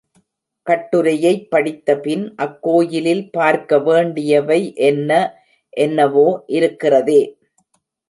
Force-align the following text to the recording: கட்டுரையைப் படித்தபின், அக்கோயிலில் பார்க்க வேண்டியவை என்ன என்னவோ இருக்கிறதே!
கட்டுரையைப் 0.67 1.45
படித்தபின், 1.51 2.23
அக்கோயிலில் 2.37 3.23
பார்க்க 3.31 3.79
வேண்டியவை 3.81 4.59
என்ன 4.89 5.11
என்னவோ 5.77 6.27
இருக்கிறதே! 6.59 7.21